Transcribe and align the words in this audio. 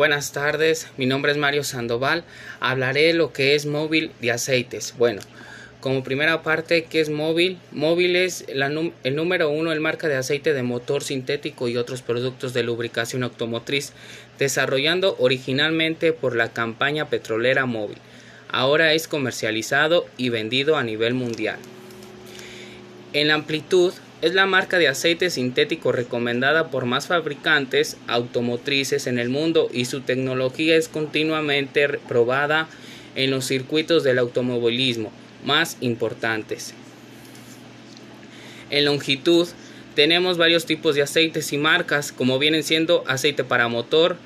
Buenas 0.00 0.32
tardes, 0.32 0.88
mi 0.96 1.04
nombre 1.04 1.30
es 1.30 1.36
Mario 1.36 1.62
Sandoval. 1.62 2.24
Hablaré 2.58 3.08
de 3.08 3.12
lo 3.12 3.34
que 3.34 3.54
es 3.54 3.66
móvil 3.66 4.12
de 4.22 4.32
aceites. 4.32 4.94
Bueno, 4.96 5.20
como 5.80 6.02
primera 6.02 6.42
parte, 6.42 6.84
¿qué 6.84 7.02
es 7.02 7.10
móvil? 7.10 7.58
Móvil 7.70 8.16
es 8.16 8.46
el 8.48 9.14
número 9.14 9.50
uno 9.50 9.72
en 9.72 9.82
marca 9.82 10.08
de 10.08 10.16
aceite 10.16 10.54
de 10.54 10.62
motor 10.62 11.04
sintético 11.04 11.68
y 11.68 11.76
otros 11.76 12.00
productos 12.00 12.54
de 12.54 12.62
lubricación 12.62 13.24
automotriz, 13.24 13.92
desarrollando 14.38 15.16
originalmente 15.18 16.14
por 16.14 16.34
la 16.34 16.50
campaña 16.50 17.10
petrolera 17.10 17.66
móvil. 17.66 17.98
Ahora 18.48 18.94
es 18.94 19.06
comercializado 19.06 20.06
y 20.16 20.30
vendido 20.30 20.78
a 20.78 20.82
nivel 20.82 21.12
mundial. 21.12 21.58
En 23.12 23.28
la 23.28 23.34
amplitud, 23.34 23.92
es 24.22 24.34
la 24.34 24.46
marca 24.46 24.78
de 24.78 24.88
aceite 24.88 25.30
sintético 25.30 25.92
recomendada 25.92 26.70
por 26.70 26.84
más 26.84 27.06
fabricantes 27.06 27.96
automotrices 28.06 29.06
en 29.06 29.18
el 29.18 29.30
mundo 29.30 29.68
y 29.72 29.86
su 29.86 30.02
tecnología 30.02 30.76
es 30.76 30.88
continuamente 30.88 31.88
probada 31.88 32.68
en 33.14 33.30
los 33.30 33.46
circuitos 33.46 34.04
del 34.04 34.18
automovilismo 34.18 35.10
más 35.44 35.78
importantes. 35.80 36.74
En 38.68 38.84
longitud 38.84 39.48
tenemos 39.94 40.36
varios 40.36 40.66
tipos 40.66 40.94
de 40.94 41.02
aceites 41.02 41.52
y 41.52 41.58
marcas 41.58 42.12
como 42.12 42.38
vienen 42.38 42.62
siendo 42.62 43.04
aceite 43.06 43.42
para 43.42 43.68
motor, 43.68 44.16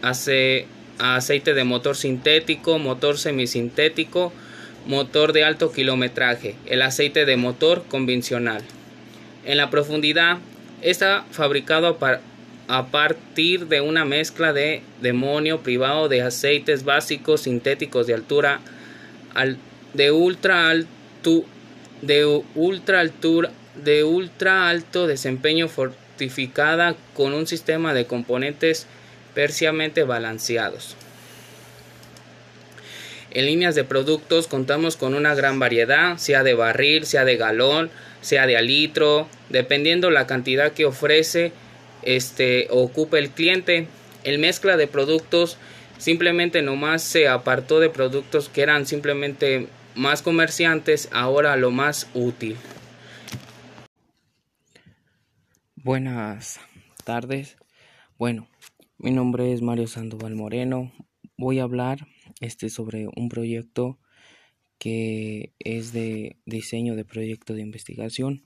aceite 0.00 1.54
de 1.54 1.64
motor 1.64 1.96
sintético, 1.96 2.78
motor 2.78 3.18
semisintético, 3.18 4.32
motor 4.86 5.32
de 5.32 5.44
alto 5.44 5.72
kilometraje, 5.72 6.54
el 6.66 6.82
aceite 6.82 7.26
de 7.26 7.36
motor 7.36 7.84
convencional. 7.88 8.62
En 9.44 9.56
la 9.56 9.70
profundidad 9.70 10.38
está 10.82 11.24
fabricado 11.30 11.98
a, 12.68 12.86
partir 12.86 13.66
de 13.66 13.80
una 13.80 14.04
mezcla 14.04 14.52
de 14.52 14.82
demonio 15.00 15.60
privado 15.60 16.08
de 16.08 16.22
aceites 16.22 16.84
básicos 16.84 17.42
sintéticos 17.42 18.06
de 18.06 18.14
altura 18.14 18.60
de 19.94 20.12
ultra 20.12 20.68
alto 20.68 21.44
de 22.02 22.24
ultra 22.54 23.00
altura 23.00 23.50
de 23.82 24.04
ultra 24.04 24.68
alto 24.68 25.06
desempeño 25.06 25.68
fortificada 25.68 26.94
con 27.14 27.32
un 27.34 27.46
sistema 27.46 27.94
de 27.94 28.06
componentes 28.06 28.86
parcialmente 29.34 30.02
balanceados. 30.04 30.96
En 33.32 33.46
líneas 33.46 33.74
de 33.74 33.84
productos 33.84 34.48
contamos 34.48 34.96
con 34.96 35.14
una 35.14 35.34
gran 35.34 35.60
variedad, 35.60 36.16
sea 36.16 36.42
de 36.42 36.54
barril, 36.54 37.06
sea 37.06 37.24
de 37.24 37.36
galón, 37.36 37.90
sea 38.20 38.46
de 38.46 38.56
a 38.56 38.62
litro, 38.62 39.28
dependiendo 39.48 40.10
la 40.10 40.26
cantidad 40.26 40.72
que 40.72 40.84
ofrece 40.84 41.52
este 42.02 42.68
ocupa 42.70 43.18
el 43.18 43.30
cliente. 43.30 43.86
El 44.24 44.38
mezcla 44.38 44.76
de 44.76 44.86
productos 44.86 45.56
simplemente 45.98 46.62
nomás 46.62 47.02
se 47.02 47.28
apartó 47.28 47.80
de 47.80 47.90
productos 47.90 48.48
que 48.48 48.62
eran 48.62 48.86
simplemente 48.86 49.68
más 49.94 50.22
comerciantes, 50.22 51.08
ahora 51.12 51.56
lo 51.56 51.70
más 51.70 52.08
útil. 52.14 52.56
Buenas 55.76 56.60
tardes. 57.04 57.56
Bueno, 58.18 58.48
mi 58.98 59.10
nombre 59.10 59.52
es 59.52 59.62
Mario 59.62 59.86
Sandoval 59.86 60.34
Moreno. 60.34 60.92
Voy 61.38 61.58
a 61.58 61.62
hablar 61.62 62.06
este 62.40 62.68
sobre 62.68 63.06
un 63.16 63.30
proyecto 63.30 63.98
que 64.80 65.52
es 65.58 65.92
de 65.92 66.38
diseño 66.46 66.96
de 66.96 67.04
proyecto 67.04 67.52
de 67.52 67.60
investigación. 67.60 68.42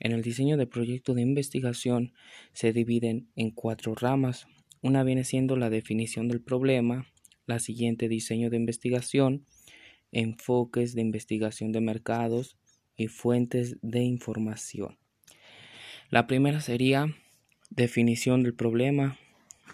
En 0.00 0.10
el 0.10 0.20
diseño 0.20 0.56
de 0.56 0.66
proyecto 0.66 1.14
de 1.14 1.22
investigación 1.22 2.12
se 2.52 2.72
dividen 2.72 3.30
en 3.36 3.52
cuatro 3.52 3.94
ramas. 3.94 4.48
Una 4.82 5.04
viene 5.04 5.22
siendo 5.22 5.56
la 5.56 5.70
definición 5.70 6.26
del 6.26 6.42
problema, 6.42 7.06
la 7.46 7.60
siguiente 7.60 8.08
diseño 8.08 8.50
de 8.50 8.56
investigación, 8.56 9.46
enfoques 10.10 10.96
de 10.96 11.02
investigación 11.02 11.70
de 11.70 11.80
mercados 11.80 12.58
y 12.96 13.06
fuentes 13.06 13.76
de 13.80 14.02
información. 14.02 14.98
La 16.10 16.26
primera 16.26 16.60
sería 16.60 17.14
definición 17.70 18.42
del 18.42 18.54
problema. 18.54 19.18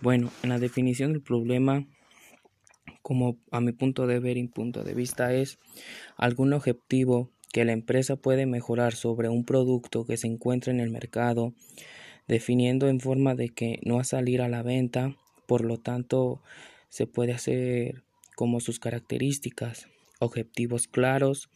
Bueno, 0.03 0.31
en 0.43 0.51
la 0.51 0.59
definición 0.59 1.15
del 1.15 1.23
problema 1.23 1.87
como 3.06 3.39
a 3.53 3.61
mi 3.61 3.71
punto 3.71 4.09
de 4.09 4.19
ver 4.19 4.37
y 4.37 4.49
punto 4.49 4.83
de 4.83 4.93
vista 4.93 5.33
es 5.33 5.61
algún 6.17 6.53
objetivo 6.53 7.31
que 7.53 7.65
la 7.65 7.71
empresa 7.71 8.17
puede 8.17 8.47
mejorar 8.47 8.97
sobre 8.97 9.28
un 9.28 9.44
producto 9.44 10.05
que 10.05 10.17
se 10.17 10.27
encuentra 10.27 10.72
en 10.72 10.81
el 10.81 10.91
mercado, 10.91 11.55
definiendo 12.27 12.89
en 12.89 12.99
forma 12.99 13.37
de 13.37 13.50
que 13.50 13.78
no 13.84 13.94
va 13.94 14.00
a 14.00 14.05
salir 14.05 14.43
a 14.43 14.49
la 14.49 14.65
venta, 14.65 15.15
por 15.47 15.65
lo 15.65 15.78
tanto 15.78 16.43
se 16.89 17.06
puede 17.06 17.33
hacer 17.33 18.03
como 18.34 18.59
sus 18.59 18.81
características, 18.81 19.87
objetivos 20.19 20.88
claros, 20.88 21.49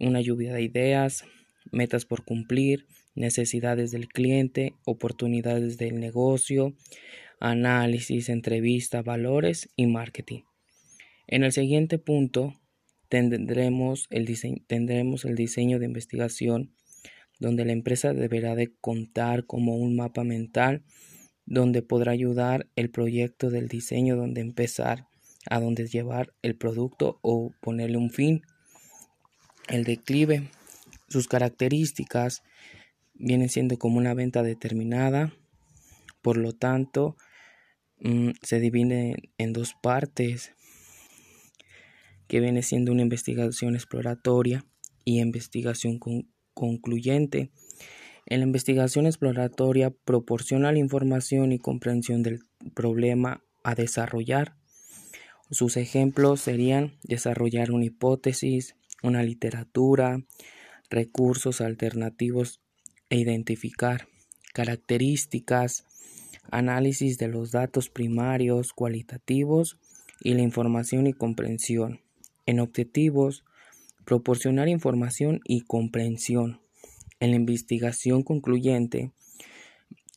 una 0.00 0.20
lluvia 0.20 0.52
de 0.52 0.62
ideas, 0.62 1.24
metas 1.70 2.04
por 2.04 2.24
cumplir, 2.24 2.88
necesidades 3.14 3.92
del 3.92 4.08
cliente, 4.08 4.74
oportunidades 4.84 5.78
del 5.78 6.00
negocio, 6.00 6.74
análisis, 7.38 8.28
entrevista, 8.28 9.02
valores 9.02 9.68
y 9.76 9.86
marketing. 9.86 10.49
En 11.32 11.44
el 11.44 11.52
siguiente 11.52 12.00
punto 12.00 12.60
tendremos 13.08 14.08
el, 14.10 14.28
tendremos 14.66 15.24
el 15.24 15.36
diseño 15.36 15.78
de 15.78 15.84
investigación 15.84 16.74
donde 17.38 17.64
la 17.64 17.70
empresa 17.70 18.12
deberá 18.12 18.56
de 18.56 18.72
contar 18.80 19.46
como 19.46 19.76
un 19.76 19.94
mapa 19.94 20.24
mental 20.24 20.82
donde 21.46 21.82
podrá 21.82 22.10
ayudar 22.10 22.66
el 22.74 22.90
proyecto 22.90 23.48
del 23.48 23.68
diseño 23.68 24.16
donde 24.16 24.40
empezar 24.40 25.06
a 25.48 25.60
dónde 25.60 25.86
llevar 25.86 26.34
el 26.42 26.56
producto 26.56 27.20
o 27.22 27.52
ponerle 27.60 27.96
un 27.96 28.10
fin. 28.10 28.42
El 29.68 29.84
declive, 29.84 30.50
sus 31.08 31.28
características 31.28 32.42
vienen 33.14 33.50
siendo 33.50 33.78
como 33.78 33.98
una 33.98 34.14
venta 34.14 34.42
determinada, 34.42 35.32
por 36.22 36.36
lo 36.36 36.54
tanto 36.54 37.16
mm, 38.00 38.30
se 38.42 38.58
divide 38.58 39.30
en 39.38 39.52
dos 39.52 39.76
partes 39.80 40.54
que 42.30 42.38
viene 42.38 42.62
siendo 42.62 42.92
una 42.92 43.02
investigación 43.02 43.74
exploratoria 43.74 44.64
y 45.04 45.18
investigación 45.18 45.98
concluyente. 46.54 47.50
En 48.24 48.38
la 48.38 48.46
investigación 48.46 49.06
exploratoria 49.06 49.90
proporciona 49.90 50.70
la 50.70 50.78
información 50.78 51.50
y 51.50 51.58
comprensión 51.58 52.22
del 52.22 52.38
problema 52.72 53.42
a 53.64 53.74
desarrollar. 53.74 54.54
Sus 55.50 55.76
ejemplos 55.76 56.40
serían 56.40 57.00
desarrollar 57.02 57.72
una 57.72 57.86
hipótesis, 57.86 58.76
una 59.02 59.24
literatura, 59.24 60.22
recursos 60.88 61.60
alternativos 61.60 62.60
e 63.08 63.18
identificar 63.18 64.06
características, 64.54 65.84
análisis 66.52 67.18
de 67.18 67.26
los 67.26 67.50
datos 67.50 67.90
primarios, 67.90 68.72
cualitativos 68.72 69.78
y 70.20 70.34
la 70.34 70.42
información 70.42 71.08
y 71.08 71.12
comprensión. 71.12 71.98
En 72.50 72.58
objetivos, 72.58 73.44
proporcionar 74.04 74.68
información 74.68 75.38
y 75.44 75.60
comprensión. 75.60 76.60
En 77.20 77.30
la 77.30 77.36
investigación 77.36 78.24
concluyente, 78.24 79.12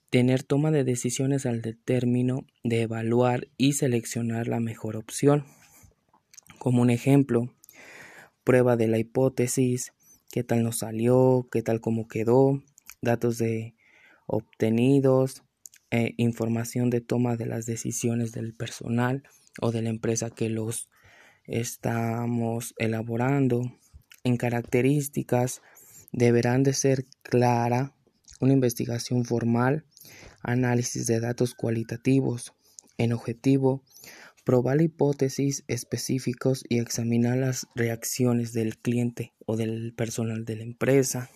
tener 0.10 0.42
toma 0.42 0.72
de 0.72 0.84
decisiones 0.84 1.46
al 1.46 1.62
término 1.86 2.48
de 2.64 2.82
evaluar 2.82 3.50
y 3.56 3.74
seleccionar 3.74 4.48
la 4.48 4.60
mejor 4.60 4.96
opción. 4.96 5.46
Como 6.58 6.82
un 6.82 6.90
ejemplo, 6.90 7.54
prueba 8.44 8.78
de 8.78 8.88
la 8.88 8.98
hipótesis, 8.98 9.94
qué 10.32 10.44
tal 10.44 10.64
nos 10.64 10.80
salió, 10.80 11.48
qué 11.52 11.62
tal 11.62 11.82
cómo 11.82 12.08
quedó, 12.08 12.64
datos 13.04 13.38
de 13.38 13.76
obtenidos, 14.26 15.44
e 15.92 16.16
información 16.18 16.90
de 16.90 17.00
toma 17.02 17.36
de 17.36 17.46
las 17.46 17.68
decisiones 17.68 18.32
del 18.32 18.56
personal 18.56 19.22
o 19.62 19.72
de 19.72 19.84
la 19.84 19.90
empresa 19.90 20.32
que 20.32 20.50
los 20.50 20.90
estamos 21.46 22.74
elaborando 22.78 23.62
en 24.24 24.38
características 24.38 25.62
deberán 26.14 26.64
de 26.64 26.74
ser 26.74 27.06
clara, 27.24 27.94
una 28.40 28.54
investigación 28.54 29.26
formal, 29.26 29.86
análisis 30.42 31.08
de 31.08 31.20
datos 31.20 31.56
cualitativos, 31.56 32.54
en 32.98 33.12
objetivo, 33.12 33.84
probar 34.46 34.82
hipótesis 34.82 35.64
específicos 35.68 36.64
y 36.70 36.80
examinar 36.80 37.38
las 37.38 37.68
reacciones 37.76 38.54
del 38.54 38.78
cliente 38.78 39.34
o 39.46 39.58
del 39.58 39.94
personal 39.94 40.46
de 40.46 40.58
la 40.58 40.64
empresa. 40.64 41.30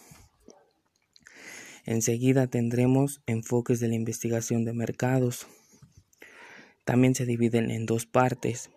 Enseguida 1.86 2.48
tendremos 2.48 3.22
enfoques 3.26 3.80
de 3.80 3.88
la 3.88 3.96
investigación 3.96 4.66
de 4.66 4.74
mercados. 4.74 5.48
También 6.84 7.16
se 7.16 7.26
dividen 7.26 7.72
en 7.72 7.86
dos 7.86 8.06
partes, 8.06 8.70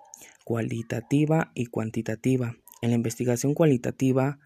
cualitativa 0.45 1.53
y 1.55 1.67
cuantitativa. 1.67 2.57
En 2.83 2.91
la 2.91 2.97
investigación 2.97 3.55
cualitativa 3.55 4.39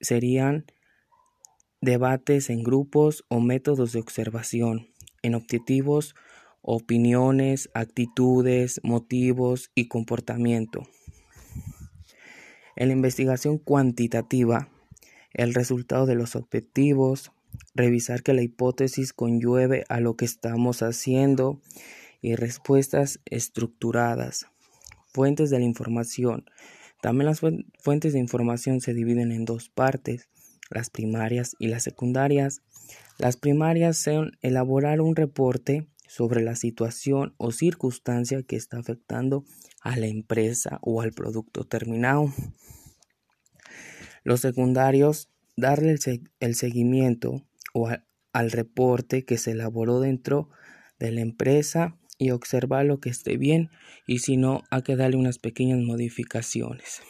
serían 0.00 0.66
debates 1.80 2.50
en 2.50 2.62
grupos 2.62 3.24
o 3.28 3.40
métodos 3.40 3.92
de 3.92 4.00
observación. 4.00 4.88
En 5.22 5.34
objetivos, 5.34 6.14
opiniones, 6.62 7.70
actitudes, 7.74 8.80
motivos 8.82 9.70
y 9.74 9.88
comportamiento. 9.88 10.86
En 12.76 12.88
la 12.88 12.94
investigación 12.94 13.58
cuantitativa, 13.58 14.68
el 15.32 15.54
resultado 15.54 16.06
de 16.06 16.14
los 16.14 16.36
objetivos, 16.36 17.32
revisar 17.74 18.22
que 18.22 18.34
la 18.34 18.42
hipótesis 18.42 19.12
conllueve 19.12 19.84
a 19.88 20.00
lo 20.00 20.16
que 20.16 20.24
estamos 20.24 20.82
haciendo 20.82 21.60
y 22.20 22.36
respuestas 22.36 23.20
estructuradas. 23.24 24.49
Fuentes 25.12 25.50
de 25.50 25.58
la 25.58 25.64
información. 25.64 26.44
También 27.00 27.26
las 27.26 27.40
fuentes 27.40 28.12
de 28.12 28.18
información 28.18 28.80
se 28.80 28.94
dividen 28.94 29.32
en 29.32 29.44
dos 29.44 29.68
partes, 29.68 30.28
las 30.70 30.90
primarias 30.90 31.56
y 31.58 31.68
las 31.68 31.82
secundarias. 31.82 32.62
Las 33.18 33.36
primarias 33.36 33.96
son 33.96 34.32
elaborar 34.42 35.00
un 35.00 35.16
reporte 35.16 35.88
sobre 36.06 36.42
la 36.42 36.56
situación 36.56 37.34
o 37.38 37.52
circunstancia 37.52 38.42
que 38.42 38.56
está 38.56 38.78
afectando 38.78 39.44
a 39.80 39.96
la 39.96 40.06
empresa 40.06 40.78
o 40.82 41.00
al 41.00 41.12
producto 41.12 41.64
terminado. 41.64 42.32
Los 44.24 44.40
secundarios, 44.40 45.30
darle 45.56 45.96
el, 46.40 46.54
seguimiento 46.54 47.46
o 47.72 47.88
al 48.32 48.50
reporte 48.50 49.24
que 49.24 49.38
se 49.38 49.52
elaboró 49.52 50.00
dentro 50.00 50.50
de 50.98 51.12
la 51.12 51.20
empresa 51.20 51.96
y 52.20 52.30
observar 52.30 52.84
lo 52.84 53.00
que 53.00 53.08
esté 53.08 53.36
bien 53.36 53.70
y 54.06 54.20
si 54.20 54.36
no, 54.36 54.62
hay 54.70 54.82
que 54.82 54.94
darle 54.94 55.16
unas 55.16 55.38
pequeñas 55.38 55.80
modificaciones. 55.80 57.02